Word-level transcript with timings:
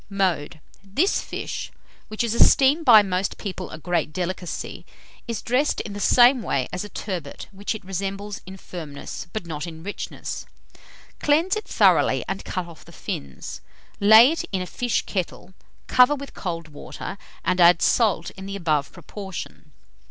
Mode. 0.09 0.61
This 0.83 1.21
fish, 1.21 1.71
which 2.07 2.23
is 2.23 2.33
esteemed 2.33 2.85
by 2.85 3.03
most 3.03 3.37
people 3.37 3.69
a 3.69 3.77
great 3.77 4.11
delicacy, 4.11 4.83
is 5.27 5.43
dressed 5.43 5.79
in 5.81 5.93
the 5.93 5.99
same 5.99 6.41
way 6.41 6.67
as 6.73 6.83
a 6.83 6.89
turbot, 6.89 7.45
which 7.51 7.75
it 7.75 7.85
resembles 7.85 8.41
in 8.47 8.57
firmness, 8.57 9.27
but 9.31 9.45
not 9.45 9.67
in 9.67 9.83
richness. 9.83 10.47
Cleanse 11.19 11.55
it 11.55 11.67
thoroughly 11.67 12.25
and 12.27 12.43
cut 12.43 12.65
off 12.65 12.83
the 12.83 12.91
fins; 12.91 13.61
lay 13.99 14.31
it 14.31 14.43
in 14.51 14.63
a 14.63 14.65
fish 14.65 15.03
kettle, 15.03 15.53
cover 15.85 16.15
with 16.15 16.33
cold 16.33 16.69
water, 16.69 17.15
and 17.45 17.61
add 17.61 17.83
salt 17.83 18.31
in 18.31 18.47
the 18.47 18.55
above 18.55 18.91
proportion. 18.91 19.71